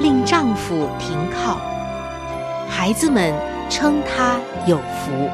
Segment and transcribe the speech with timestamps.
[0.00, 1.60] 令丈夫停靠，
[2.70, 3.34] 孩子们
[3.68, 5.28] 称她有福。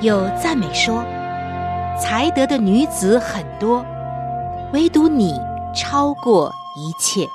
[0.00, 1.04] 有赞美说，
[2.00, 3.84] 才德的女子很多，
[4.72, 5.38] 唯独你
[5.76, 7.28] 超过一切。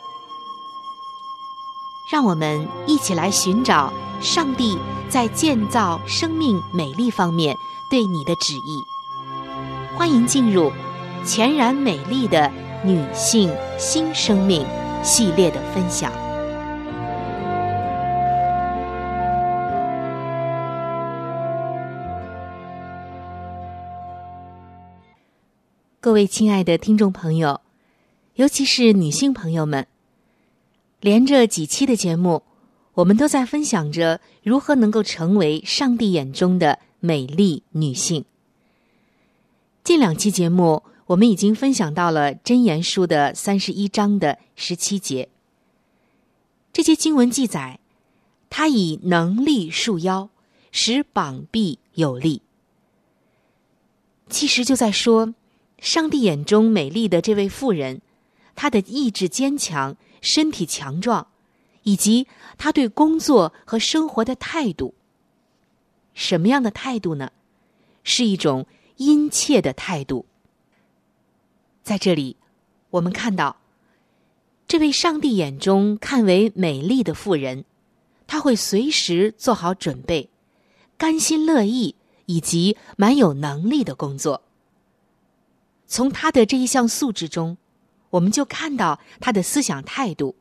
[2.11, 7.55] 让我们一起来寻找上帝在建造生命美丽方面
[7.91, 8.83] 对你的旨意。
[9.95, 10.71] 欢迎进入
[11.23, 12.51] 全然美丽的
[12.83, 14.65] 女性新生命。
[15.07, 16.11] 系列的分享。
[26.01, 27.61] 各位亲爱的听众朋友，
[28.35, 29.87] 尤其是女性朋友们，
[30.99, 32.43] 连着几期的节目，
[32.95, 38.25] 我们都在分享着如何能够成为上帝眼中的美丽女性。
[39.85, 40.83] 近两期节目。
[41.07, 45.29] 我们已经分享到了《真言书》的三十一章的十七节。
[46.73, 47.79] 这些经文记载，
[48.49, 50.29] 他以能力束腰，
[50.71, 52.41] 使膀臂有力。
[54.29, 55.33] 其实就在说，
[55.79, 58.01] 上帝眼中美丽的这位妇人，
[58.53, 61.27] 她的意志坚强，身体强壮，
[61.83, 64.93] 以及她对工作和生活的态度。
[66.13, 67.31] 什么样的态度呢？
[68.03, 68.65] 是一种
[68.97, 70.25] 殷切的态度。
[71.87, 72.35] 在这里，
[72.89, 73.61] 我们看到，
[74.67, 77.63] 这位上帝眼中看为美丽的妇人，
[78.27, 80.29] 她会随时做好准备，
[80.97, 81.95] 甘心乐意
[82.25, 84.41] 以及蛮有能力的工作。
[85.87, 87.55] 从她的这一项素质中，
[88.09, 90.35] 我们就看到她的思想态度，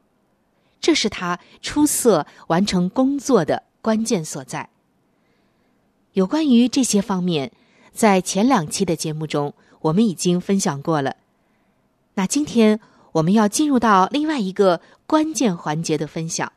[0.81, 4.69] 这是她出色完成工作的关键所在。
[6.15, 7.53] 有关于这些方面，
[7.93, 11.15] 在前两期的节目中，我们已经分享过了。
[12.17, 12.81] 那今天
[13.13, 16.53] 我们要进入到另外一个关键环节的分享，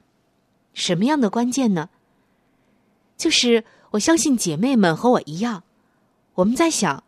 [0.73, 1.89] 什么样的关键呢？
[3.17, 5.63] 就是我相信姐妹们和我一样，
[6.35, 7.03] 我们在想，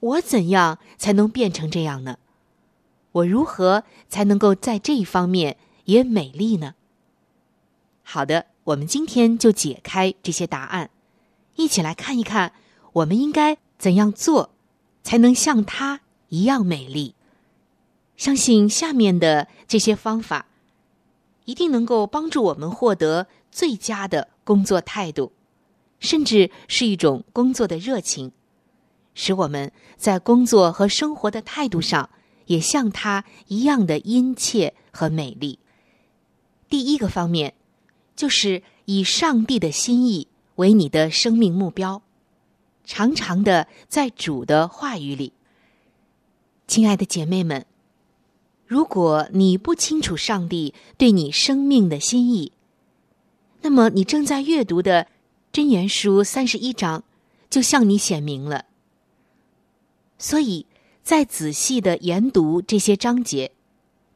[0.00, 2.16] 我怎样才能变成这样呢？
[3.12, 6.74] 我如何才能够在这一方面也美丽呢？
[8.02, 10.88] 好的，我们今天就解开这些答案，
[11.56, 12.52] 一起来看一看，
[12.94, 14.50] 我们应该怎样做，
[15.02, 16.00] 才能像她
[16.30, 17.14] 一样美丽。
[18.16, 20.46] 相信下面的这些方法，
[21.44, 25.32] 一定能够帮助我们获得最佳的工作态度，
[25.98, 28.32] 甚至是一种工作的热情，
[29.14, 32.10] 使我们在工作和生活的态度上
[32.46, 35.58] 也像他一样的殷切和美丽。
[36.68, 37.54] 第一个方面，
[38.16, 42.02] 就是以上帝的心意为你的生命目标，
[42.84, 45.32] 常常的在主的话语里。
[46.66, 47.66] 亲爱的姐妹们，
[48.66, 52.52] 如果你不清楚上帝对你生命的心意，
[53.62, 55.06] 那么你正在阅读的
[55.52, 57.04] 箴言书三十一章
[57.50, 58.64] 就向你显明了。
[60.18, 60.66] 所以
[61.02, 63.52] 再仔细的研读这些章节，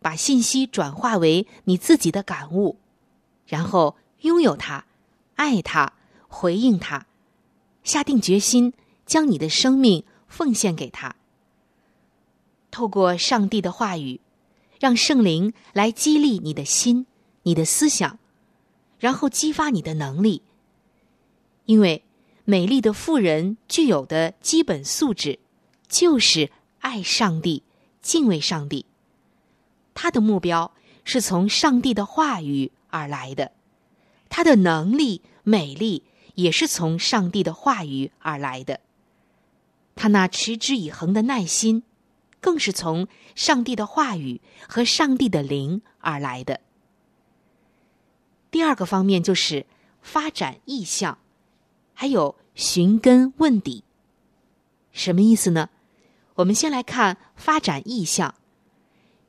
[0.00, 2.76] 把信息转化为你自己的感悟，
[3.46, 4.86] 然后拥有它，
[5.36, 5.92] 爱它，
[6.28, 7.06] 回应它，
[7.84, 8.72] 下定决心
[9.04, 11.16] 将你的生命奉献给他。
[12.70, 14.20] 透过上帝的话语，
[14.78, 17.06] 让圣灵来激励你的心、
[17.42, 18.18] 你的思想，
[18.98, 20.42] 然后激发你的能力。
[21.66, 22.04] 因为
[22.44, 25.38] 美丽的妇人具有的基本素质，
[25.88, 27.62] 就是爱上帝、
[28.00, 28.86] 敬畏上帝。
[29.94, 30.72] 她的目标
[31.04, 33.52] 是从上帝的话语而来的，
[34.28, 36.04] 她的能力、美丽
[36.36, 38.80] 也是从上帝的话语而来的。
[39.96, 41.82] 她那持之以恒的耐心。
[42.40, 46.60] 更是从上帝的话语和上帝的灵而来的。
[48.50, 49.66] 第二个方面就是
[50.00, 51.18] 发展意向，
[51.94, 53.84] 还有寻根问底。
[54.92, 55.68] 什么意思呢？
[56.36, 58.34] 我们先来看发展意向。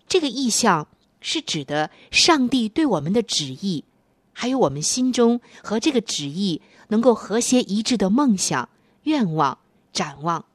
[0.08, 0.88] 这个意向
[1.20, 3.84] 是指的上帝对我们的旨意，
[4.32, 8.70] 还有我们心中和这个旨意能够和谐一致的梦想、
[9.04, 9.60] 愿望、
[9.92, 10.46] 展望。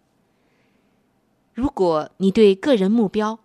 [1.55, 3.39] 如果你对个人目标、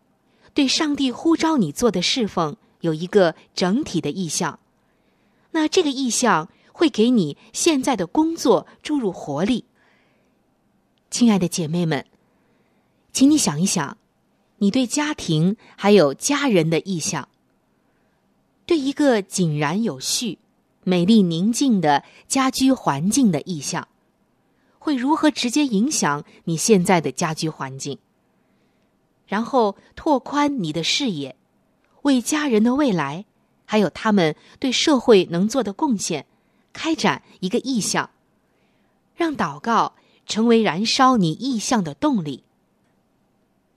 [0.55, 4.59] 对上帝呼召你做的侍奉有一个整体的意向，
[5.51, 9.65] 那这个意向会给你现在的工作注入活力。
[11.11, 12.05] 亲爱的姐妹们，
[13.13, 13.97] 请你想一想，
[14.57, 17.29] 你对家庭还有家人的意向，
[18.65, 20.39] 对一个井然有序、
[20.83, 23.87] 美丽宁静的家居环境的意向。
[24.79, 27.99] 会如何直接影响你现在的家居环境？
[29.27, 31.35] 然后拓宽你的视野，
[32.01, 33.25] 为家人的未来，
[33.65, 36.25] 还有他们对社会能做的贡献，
[36.73, 38.09] 开展一个意向，
[39.15, 39.93] 让祷告
[40.25, 42.43] 成为燃烧你意向的动力。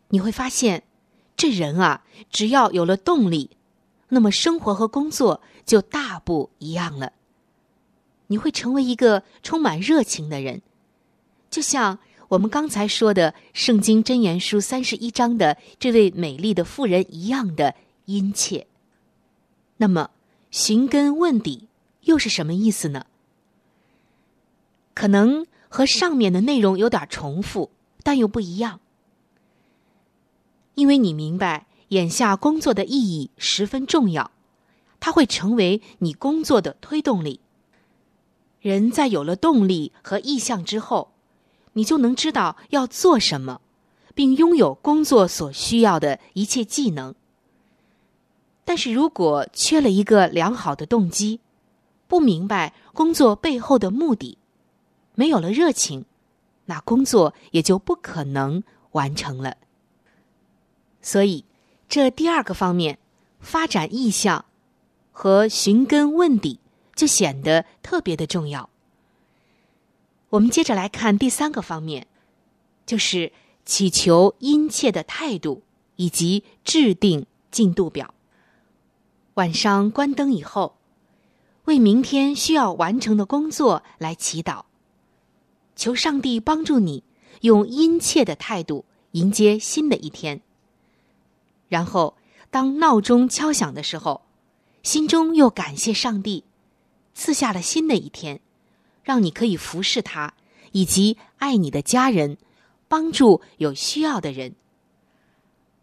[0.08, 0.84] 你会发现，
[1.36, 3.50] 这人啊，只要有了动力，
[4.08, 7.12] 那么生活和工作就大不一样了。
[8.28, 10.62] 你会成为一个充满热情的人。
[11.52, 17.74] 就像我们刚才说的《圣经真言书》三十一章的这位美丽的妇人一样的
[18.06, 18.66] 殷切。
[19.76, 20.08] 那么，
[20.50, 21.68] 寻根问底
[22.04, 23.04] 又是什么意思呢？
[24.94, 27.70] 可能和上面的内容有点重复，
[28.02, 28.80] 但又不一样。
[30.74, 34.30] 因为你明白，眼下工作的意义十分重要，
[35.00, 37.40] 它会成为你工作的推动力。
[38.62, 41.11] 人在有了动力和意向之后。
[41.74, 43.60] 你就能知道要做什么，
[44.14, 47.14] 并拥有工作所需要的一切技能。
[48.64, 51.40] 但是如果缺了一个良好的动机，
[52.06, 54.38] 不明白工作背后的目的，
[55.14, 56.04] 没有了热情，
[56.66, 59.56] 那工作也就不可能完成了。
[61.00, 61.44] 所以，
[61.88, 62.98] 这第二个方面，
[63.40, 64.44] 发展意向
[65.10, 66.60] 和寻根问底，
[66.94, 68.70] 就显得特别的重要。
[70.32, 72.06] 我们接着来看第三个方面，
[72.86, 73.32] 就是
[73.66, 75.62] 祈求殷切的态度
[75.96, 78.14] 以及制定进度表。
[79.34, 80.78] 晚上关灯以后，
[81.66, 84.64] 为明天需要完成的工作来祈祷，
[85.76, 87.04] 求上帝帮助你
[87.42, 90.40] 用殷切的态度迎接新的一天。
[91.68, 92.16] 然后，
[92.50, 94.22] 当闹钟敲响的时候，
[94.82, 96.44] 心中又感谢上帝
[97.12, 98.40] 赐下了新的一天。
[99.02, 100.34] 让你可以服侍他，
[100.72, 102.36] 以及爱你的家人，
[102.88, 104.54] 帮助有需要的人。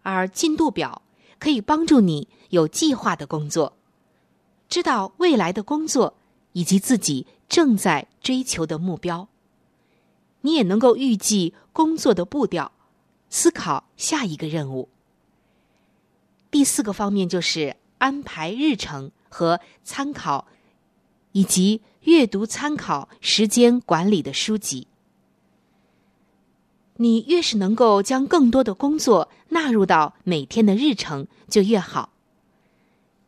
[0.01, 1.01] 而进度表
[1.39, 3.77] 可以帮助你有计划的工作，
[4.67, 6.15] 知道未来的工作
[6.53, 9.27] 以及自己正在追求的目标。
[10.41, 12.71] 你也能够预计工作的步调，
[13.29, 14.87] 思考下一个任务。
[16.49, 20.47] 第四个方面就是安排日程和参考，
[21.31, 21.81] 以及。
[22.03, 24.87] 阅读参考时间管理的书籍，
[26.95, 32.13] 你越是能够将更多的工作纳入到每天的日程，就越好。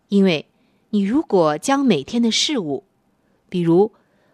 [0.07, 0.47] 因为，
[0.91, 2.85] 你如果将每天的事物，
[3.49, 3.91] 比如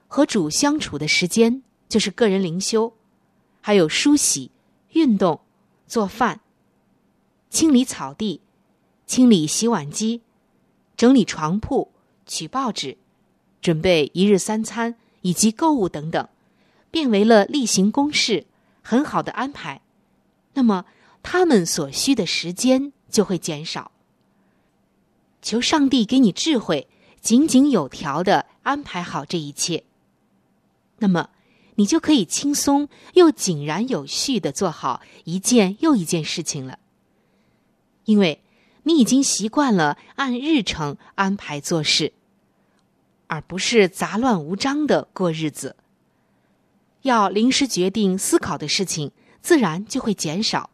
[0.08, 2.94] 和主相处的时间，就是个人灵修，
[3.60, 4.52] 还有梳洗、
[4.92, 5.42] 运动、
[5.88, 6.42] 做饭、
[7.50, 8.40] 清理草地、
[9.08, 10.22] 清理洗碗机、
[10.96, 11.92] 整理床铺、
[12.28, 12.98] 取报纸。
[13.62, 16.28] 准备一日三餐以及购物等等，
[16.92, 18.46] 变为了例行公事，
[18.82, 19.82] 很好的安排，
[20.54, 20.86] 那么
[21.22, 23.92] 他们所需的时间就会减少。
[25.42, 26.88] 求上帝给你智慧，
[27.22, 29.84] 井井有条的安排好这一切，
[31.00, 31.30] 那么
[31.76, 36.80] 你就可以轻松又井然有序的做好一件又一件事情了，
[38.06, 38.42] 因为
[38.84, 42.14] 你已经习惯了按日程安排做事。
[43.28, 45.76] 而不是杂乱无章的过日子。
[47.04, 50.70] 要临时决定思考的事情，自然就会减少，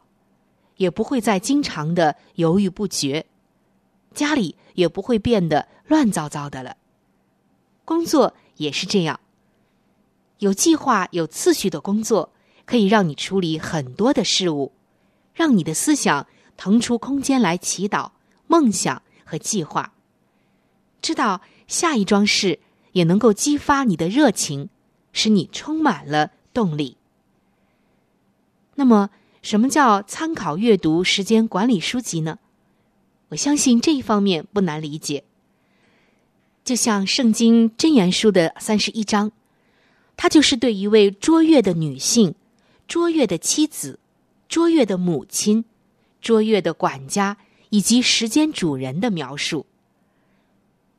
[0.77, 3.25] 也不会再经常的犹豫不决，
[4.13, 6.77] 家里也不会变得乱糟糟的了。
[7.85, 9.19] 工作也是这样，
[10.39, 12.31] 有计划、有次序的工作，
[12.65, 14.71] 可以让你处理很多的事物，
[15.33, 16.25] 让你的思想
[16.57, 18.11] 腾出空间来祈祷、
[18.47, 19.93] 梦想和计划，
[21.01, 21.41] 知道。
[21.73, 22.59] 下一桩事
[22.91, 24.69] 也能够激发你的热情，
[25.11, 26.97] 使你充满了动力。
[28.75, 29.09] 那么，
[29.41, 32.37] 什么叫参考阅读时间管理书籍呢？
[33.29, 35.23] 我相信这一方面不难理解。
[36.63, 39.31] 就像《圣经箴言书》的三十一章，
[40.15, 42.35] 它就是对一位卓越的女性、
[42.87, 43.97] 卓越的妻子、
[44.47, 45.65] 卓越的母亲、
[46.21, 47.37] 卓越的管家
[47.71, 49.65] 以及时间主人的描述。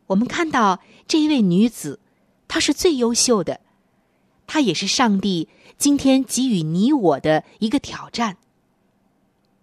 [0.06, 1.98] 我们看到这一位女子，
[2.46, 3.60] 她是最优秀的，
[4.46, 8.36] 她也是上帝今天给予你我的一个挑战。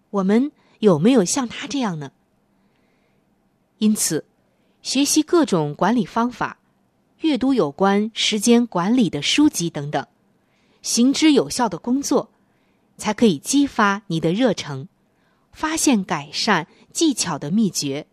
[0.10, 2.12] 我们有没有像她这样呢？
[3.78, 4.26] 因此，
[4.82, 6.60] 学习各种管理方法，
[7.20, 10.06] 阅读有关时间管理的书籍等等，
[10.82, 12.32] 行之有效的工作，
[12.98, 14.88] 才可以激发你的热诚，
[15.52, 18.08] 发现改善技巧的秘诀，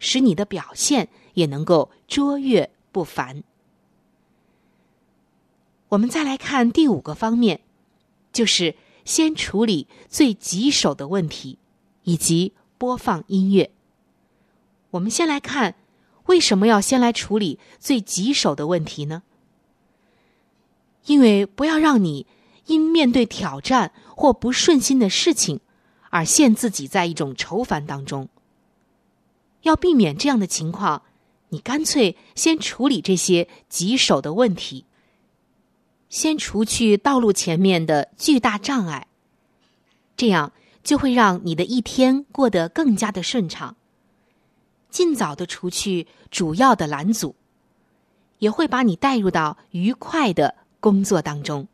[0.00, 1.08] 使你的表现。
[1.34, 3.42] 也能够卓越不凡。
[5.88, 7.60] 我们再来看第五个方面，
[8.32, 8.74] 就是
[9.04, 11.58] 先处理最棘手的问题，
[12.04, 13.70] 以及播放音乐。
[14.92, 15.74] 我们先来看，
[16.26, 19.22] 为什么要先来处理最棘手的问题呢？
[21.06, 22.26] 因为不要让你
[22.66, 25.60] 因面对挑战或不顺心的事情，
[26.10, 28.28] 而陷自己在一种愁烦当中。
[29.62, 31.02] 要避免这样的情况。
[31.52, 34.86] 你干脆先处理这些棘手的问题，
[36.08, 39.06] 先除去道路前面的巨大障碍，
[40.16, 43.76] 这样就会让你的一天过得更加的顺畅。
[44.88, 47.34] 尽早的除去主要的拦阻，
[48.38, 51.68] 也会把你带入到愉快的工作当中。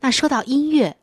[0.00, 0.98] 那说到音乐，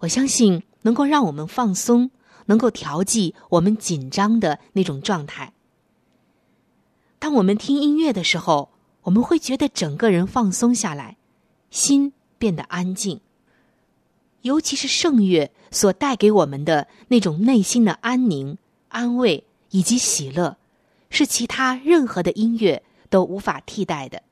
[0.00, 2.10] 我相信能够让我们放松，
[2.44, 5.54] 能够调剂我们紧张的那种状态。
[7.26, 8.70] 当我们听音乐的时候，
[9.02, 11.16] 我们会觉得整个人放松下来，
[11.72, 13.20] 心变得安静。
[14.42, 18.56] 尤其是圣乐所带给我们的那种内心的安宁、
[18.90, 20.56] 安慰以及喜乐，
[21.10, 24.22] 是其他任何的音乐都无法替代的。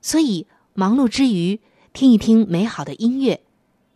[0.00, 1.58] 所以，忙碌之余
[1.92, 3.42] 听一听美好的音乐，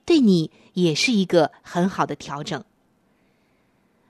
[0.04, 2.64] 对你也是一个很好的调整。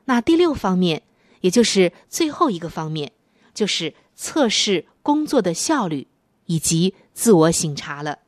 [0.07, 1.03] 那第六方面，
[1.43, 3.13] 也就是最后一个方面。
[3.59, 6.07] 就是测试工作的效率
[6.47, 8.21] 以及自我省察了。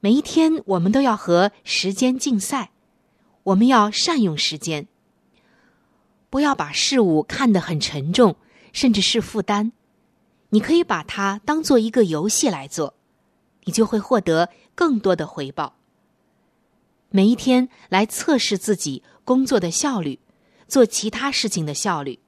[0.00, 2.70] 每一天，我们都要和时间竞赛，
[3.44, 4.88] 我们要善用时间，
[6.28, 8.36] 不要把事物看得很沉重，
[8.74, 9.72] 甚至是负担。
[10.50, 12.92] 你可以把它当做一个游戏来做，
[13.64, 15.76] 你就会获得更多的回报。
[17.08, 20.18] 每一天来测试自己工作的效率，
[20.68, 22.18] 做其他事情的效率。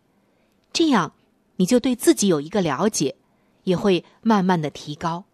[0.72, 1.12] 这样，
[1.56, 3.16] 你就对自己有一个了解，
[3.64, 5.24] 也会慢慢的提高。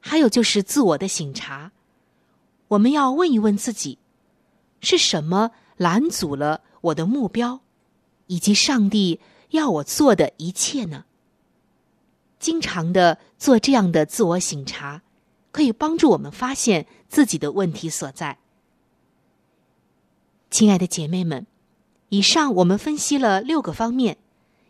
[0.00, 1.70] 还有就是自我的省察，
[2.68, 3.98] 我们要问一问自己，
[4.80, 7.60] 是什么拦阻了我的目标，
[8.26, 9.20] 以及上帝
[9.50, 11.04] 要我做的一切呢？
[12.38, 15.02] 经常的做这样的自我省察，
[15.52, 18.38] 可以帮助我们发现自己的问题所在。
[20.50, 21.46] 亲爱的姐妹们。
[22.12, 24.18] 以上我们分析了六个方面，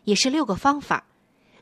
[0.05, 1.07] 也是六个方法，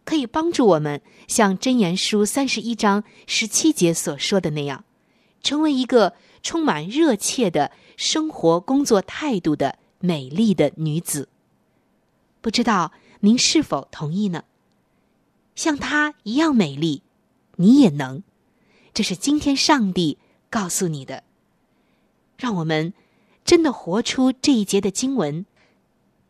[0.05, 4.83] 可以帮助我们像《真言书》三十一章十七节所说的那样，
[5.41, 11.27] 成为一个充满热切的生活工作态度的美丽的女子。
[12.41, 14.43] 不知道您是否同意呢？
[15.55, 17.01] 像她一样美丽，
[17.55, 18.21] 你也能。
[18.93, 20.19] 这是今天上帝
[20.51, 21.23] 告诉你的。
[22.37, 22.93] 让我们
[23.43, 25.43] 真的活出这一节的经文。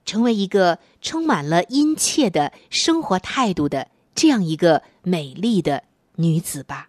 [0.05, 5.83] 成为一个充满了殷切的生活态度的这样一个美丽的
[6.15, 6.87] 女子吧。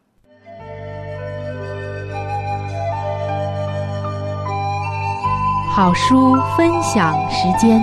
[5.75, 7.81] 好书分享时间。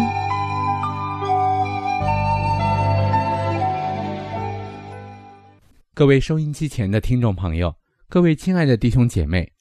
[5.96, 7.74] 各位收音机前的听众朋友，
[8.08, 9.52] 各位亲爱的弟兄姐妹，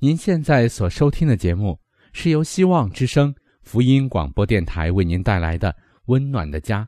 [0.00, 1.80] 您现在所收听的节目
[2.12, 3.34] 是由希望之声
[3.68, 5.70] 福音广播电台为您带来的
[6.06, 6.82] 《温暖的家》。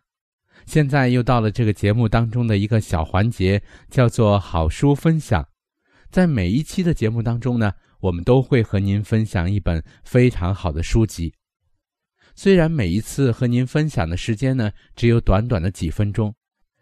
[0.65, 5.47] 现在又到了这个节目当中的一个小环节，叫做好书分享。
[6.11, 7.71] 在每一期的节目当中呢。
[8.01, 11.35] 我们都会和您分享一本非常好的书籍，
[12.35, 16.35] 虽然每一次和您分享的时间呢只有短短的几分钟，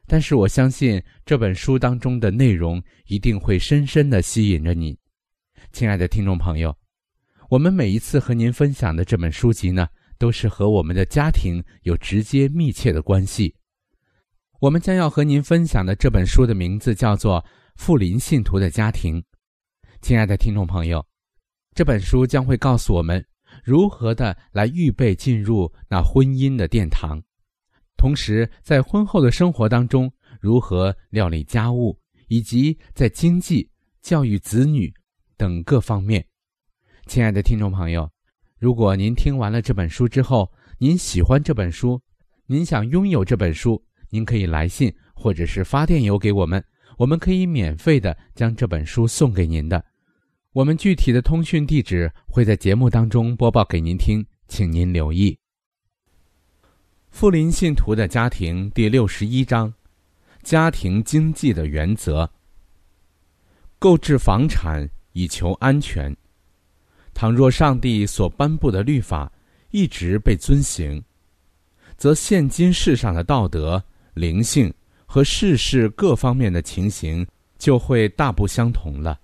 [0.06, 4.96] 但是我相信这本书当中的内容一定会深深的吸引着你，
[5.72, 6.77] 亲爱的听众朋友。
[7.50, 9.88] 我们每一次和您分享的这本书籍呢，
[10.18, 13.54] 都是和我们的家庭有直接密切的关系。
[14.60, 17.40] 我们将要和您分享的这本书的名字叫做
[17.76, 19.18] 《富林信徒的家庭》。
[20.02, 21.02] 亲爱的听众朋友，
[21.74, 23.24] 这本书将会告诉我们
[23.64, 27.18] 如何的来预备进入那婚姻的殿堂，
[27.96, 33.70] 同时在婚后的生活当中如何料理家务，以及在经济、
[34.02, 34.92] 教育子女
[35.38, 36.27] 等各方面。
[37.08, 38.08] 亲爱的听众朋友，
[38.58, 41.98] 如果您听完了这本书之后，您喜欢这本书，
[42.44, 46.62] 您想拥有这本书，您可以来信或者是发电邮给我们。
[46.98, 49.82] 我们可以免费的将这本书送给您的，
[50.52, 55.38] 我们具体的通讯地址会在节目当中播报给您听，请您留意。
[57.10, 59.72] 富林信徒的家庭第六十一章：
[60.42, 62.30] 家庭经济的原则。
[63.78, 66.14] 购置房产以求安全。
[67.18, 69.32] 倘若上帝所颁布的律法
[69.72, 71.02] 一直被遵行，
[71.96, 73.82] 则现今世上的道德
[74.14, 74.72] 灵性。
[75.04, 79.18] 和世事各方面的情形就会大不相同了。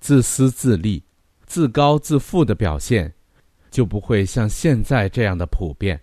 [0.00, 1.02] 自私自利、
[1.44, 3.12] 自高自负的表现，
[3.70, 6.00] 就不会像现在这样的普遍，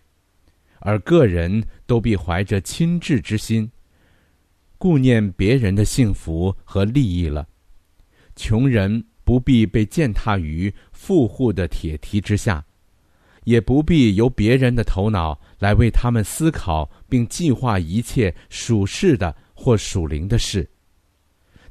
[0.81, 3.71] 而个人都必怀着亲智之心，
[4.77, 7.47] 顾念别人的幸福和利益了。
[8.35, 12.63] 穷人不必被践踏于富户的铁蹄之下。
[13.43, 20.67] 也不必由别人的头脑来为他们思考并计划一切属世的或属灵的事。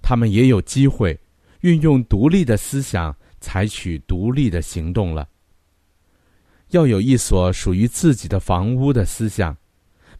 [0.00, 1.18] 他们也有机会
[1.62, 5.28] 运用独立的思想，采取独立的行动了。
[6.70, 9.56] 要有一所属于自己的房屋的思想，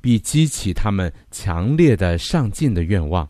[0.01, 3.29] 必激起他们强烈的上进的愿望。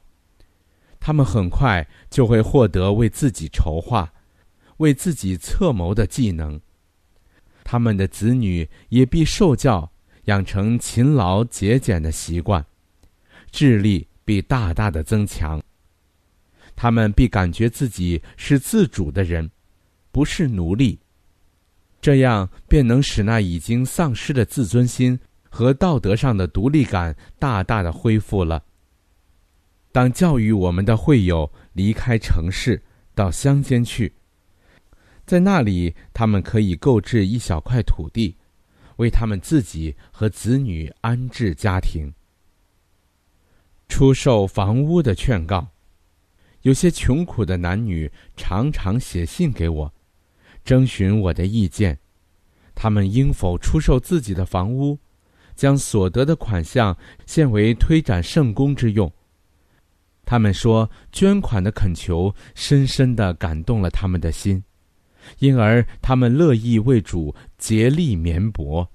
[1.07, 4.11] 他们很快就会获得为自己筹划、
[4.79, 6.59] 为自己策谋的技能。
[7.63, 9.93] 他们的子女也必受教，
[10.25, 12.65] 养成勤劳节俭的习惯，
[13.51, 15.63] 智力必大大的增强。
[16.75, 19.51] 他们必感觉自己是自主的人，
[20.11, 20.99] 不是奴隶。
[22.01, 28.63] 这样便能使那已经丧失的自尊心和道德上的独立感大大的恢复了。
[29.95, 32.83] 当教育我们的会友离开城市
[33.15, 34.13] 到乡间去。
[35.25, 38.37] 在那里，他们可以购置一小块土地，
[38.97, 42.13] 为他们自己和子女安置家庭。
[43.87, 45.69] 出售房屋的劝告，
[46.63, 49.95] 有些穷苦的男女常常写信给我，
[50.65, 51.97] 征询我的意见。
[52.75, 54.99] 他们应否出售自己的房屋，
[55.55, 59.13] 将所得的款项献为推展圣功之用？
[60.25, 64.63] 他们说，捐款的恳求深深的感动了他们的心。
[65.39, 68.87] 因而，他们乐意为主竭力绵薄，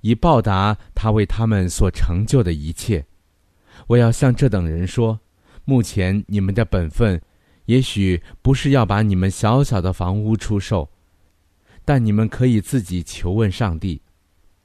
[0.00, 3.04] 以报答他为他们所成就的一切。
[3.86, 5.20] 我要向这等人说：
[5.64, 7.20] 目前你们的本分，
[7.66, 10.88] 也许不是要把你们小小的房屋出售，
[11.84, 14.00] 但你们可以自己求问上帝，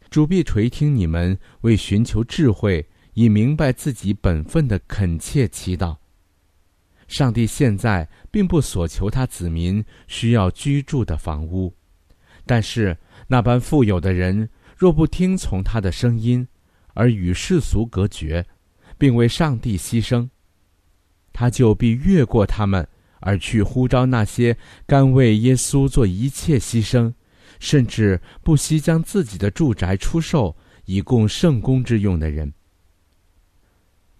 [0.09, 5.97] 主必垂听你们为寻求智慧以明白自己本分的恳切祈祷。
[7.11, 11.75] 上帝现在并不所求他子民需要居住的房屋，
[12.45, 12.97] 但是
[13.27, 16.47] 那般富有的人若不听从他的声音，
[16.93, 18.45] 而与世俗隔绝，
[18.97, 20.29] 并为上帝牺牲，
[21.33, 22.87] 他就必越过他们
[23.19, 27.13] 而去呼召那些甘为耶稣做一切牺牲，
[27.59, 32.53] 甚至不惜将自己的住宅出售以供圣公之用的人。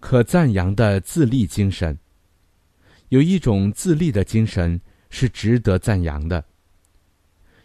[0.01, 1.97] 可赞扬的自立精神。
[3.11, 6.45] 有一种自立的精神是值得赞扬的。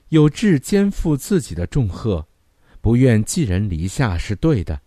[0.08, 2.26] 有志肩负自己的重荷，
[2.80, 4.80] 不愿寄人篱下是对的。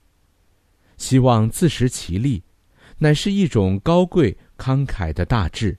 [0.98, 2.43] 希望自食其力，
[2.98, 5.78] 乃是一种高贵慷慨的大志。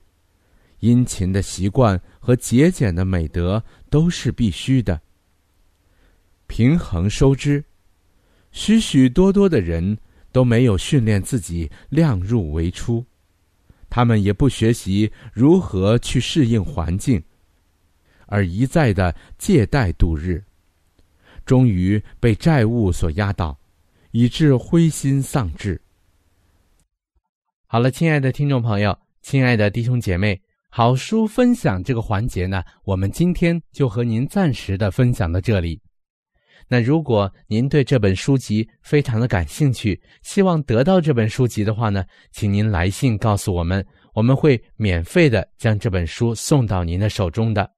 [0.79, 4.99] 殷勤的习惯和节俭的美德都是必须的。
[6.47, 7.63] 平衡收支，
[8.51, 9.95] 许许多多的人
[10.31, 13.05] 都没有训练自己量入为出，
[13.91, 17.21] 他们也不学习如何去适应环境，
[18.25, 20.41] 而一再的借贷度日，
[21.45, 23.59] 终于被债务所压倒，
[24.11, 25.79] 以致灰心丧志。
[27.67, 30.41] 好了，亲爱的听众朋友，亲爱的弟兄姐妹。
[30.73, 35.77] 好书分享这个环节呢，我们今天就和您暂时的分享到这里。
[36.71, 47.69] 那如果您对这本书籍非常的感兴趣，希望得到这本书籍的话呢，请您来信告诉我们，我们会免费的将这本书送到您的手中的。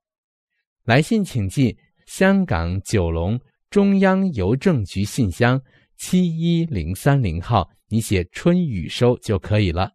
[0.86, 1.76] 来信请寄
[2.06, 3.40] 香港九龙
[3.72, 5.60] 中央邮政局信箱
[5.98, 9.92] 七一零三零号，你写“春雨收”就可以了。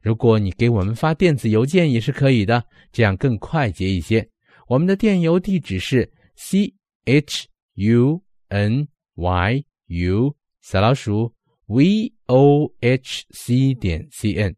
[0.00, 4.26] 如果你给我们发电子邮件也是可以的，这样更快捷一些。
[4.68, 6.72] 我们的电邮地址是 c
[7.04, 11.34] h u n y u 小老鼠
[11.66, 14.54] v o h c 点 c n。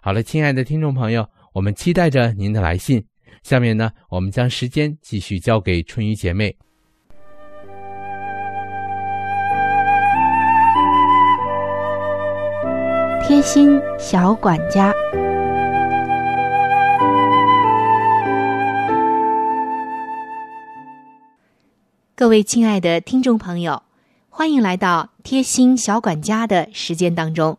[0.00, 3.04] 好了，亲爱的听众朋友，我们期待着您的来信。
[3.42, 6.56] 下面呢，我们将时间继续交给春雨姐妹。
[13.24, 14.92] 贴心小管家，
[22.22, 23.82] 各位亲爱的听众朋友，
[24.30, 27.58] 欢迎来到贴心小管家的时间当中，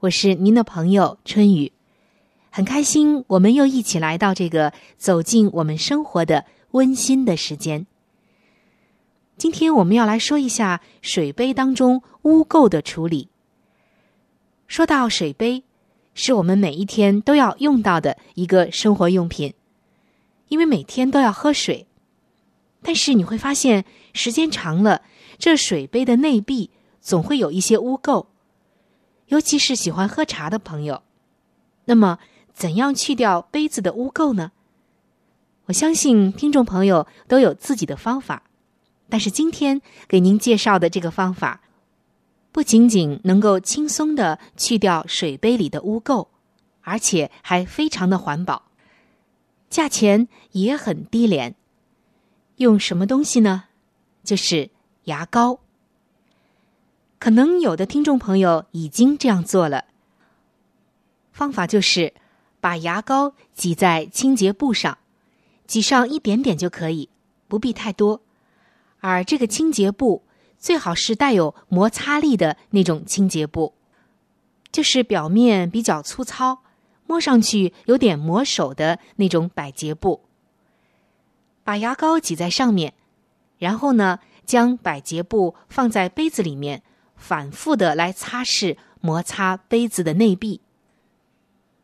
[0.00, 1.70] 我是您的朋友春雨，
[2.50, 7.86] 很开心我们又一起来到这个走进我们生活的温馨的时间。
[9.36, 13.28] 今天我们要来说一下水杯当中污垢的处理。
[14.66, 15.62] 说到水杯，
[16.14, 19.54] 是我们每一天都要用到的一个生活用品，
[20.48, 21.86] 因为每天都要喝水。
[22.82, 25.02] 但是你会发现，时间长了，
[25.38, 28.26] 这水杯的内壁总会有一些污垢，
[29.26, 31.02] 尤其是喜欢喝茶的朋友。
[31.84, 32.18] 那么，
[32.52, 34.52] 怎样去掉杯子的污垢呢？
[35.66, 38.42] 我相信听众朋友都有自己的方法，
[39.08, 41.60] 但是今天给您介绍的这个方法。
[42.52, 46.26] 不仅仅能够轻松的去掉水杯里的污垢，
[46.82, 48.64] 而且还非常的环保，
[49.68, 51.54] 价钱也很低廉。
[52.60, 53.64] 用什么东西呢？
[54.22, 54.68] 就是
[55.04, 55.60] 牙膏。
[57.18, 59.86] 可能有的听众朋友已经这样做了。
[61.32, 62.12] 方法就是
[62.60, 64.98] 把牙膏挤在清洁布上，
[65.66, 67.08] 挤上一点点就可以，
[67.48, 68.20] 不必太多。
[69.00, 70.22] 而这个清洁布。
[70.58, 73.72] 最好是带有摩擦力的那种清洁布，
[74.70, 76.58] 就是表面比较粗糙、
[77.06, 80.20] 摸上去有点磨手的那种百洁布。
[81.70, 82.94] 把牙膏挤在上面，
[83.58, 86.82] 然后呢，将百洁布放在杯子里面，
[87.14, 90.60] 反复的来擦拭、摩擦杯子的内壁。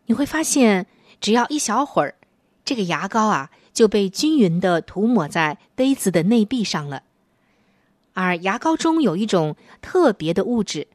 [0.07, 0.89] 你会发现，
[1.21, 2.17] 只要一小会儿，
[2.65, 7.05] 这个牙膏啊就被均匀的涂抹在杯子的内壁上了。
[8.13, 10.89] 而牙膏中有一种特别的物质，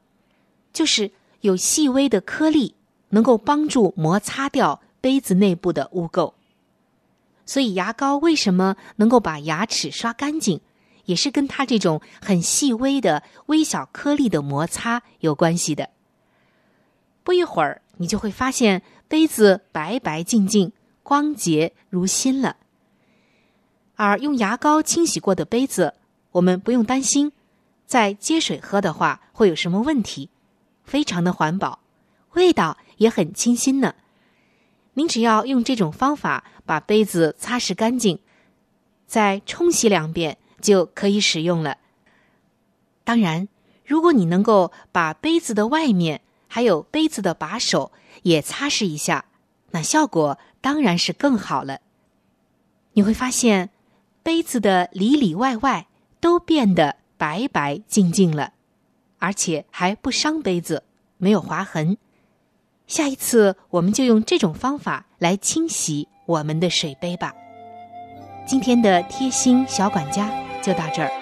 [0.70, 2.74] 就是有细微的颗粒，
[3.08, 6.34] 能够帮助摩擦掉杯子内部的污垢。
[7.44, 10.60] 所以，牙膏为什么能够把牙齿刷干净，
[11.04, 15.90] 也是跟它这种很细微的微小颗粒的摩擦有关系的。
[17.24, 22.56] 不一会儿，你就会发现杯子白白净净、光洁如新了。
[23.96, 25.94] 而用牙膏清洗过的杯子。
[26.32, 27.30] 我们不用担心，
[27.84, 30.30] 在接水喝的话会有什么问题，
[30.82, 31.80] 非常的环保，
[32.32, 33.94] 味道也很清新呢。
[34.94, 38.20] 您只要用这种方法把杯子擦拭干净，
[39.06, 41.78] 再冲洗两遍就可以使用了。
[43.04, 43.48] 当然，
[43.84, 49.26] 如果你能够把杯子的外面还有杯子的把手也擦拭一下，
[49.70, 51.80] 那效果当然是更好了。
[52.92, 53.70] 你会发现，
[54.22, 55.88] 杯子的里里外外。
[56.22, 58.52] 都变得白白净净了，
[59.18, 60.84] 而且还不伤杯子，
[61.16, 61.98] 没有划痕。
[62.92, 67.32] 下一次我们就用这种方法来清洗我们的水杯吧。
[68.46, 71.21] 今天的贴心小管家就到这儿。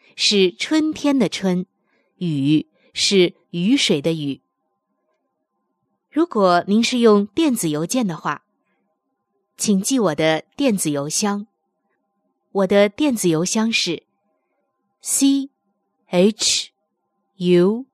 [0.15, 1.65] 是春天的春，
[2.17, 4.41] 雨是雨水的雨。
[6.09, 8.43] 如果您是用电子邮件的话，
[9.57, 11.47] 请记我的电子邮箱。
[12.51, 14.03] 我的电子邮箱是
[14.99, 15.49] c
[16.05, 16.71] h
[17.37, 17.85] u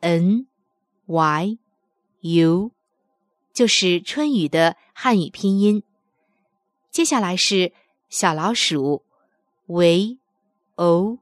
[0.00, 0.46] n
[1.06, 1.58] y
[2.20, 2.72] u，
[3.52, 5.82] 就是春雨的汉语拼音。
[6.90, 7.72] 接下来是
[8.08, 9.04] 小老鼠
[9.66, 10.18] v
[10.76, 11.21] o。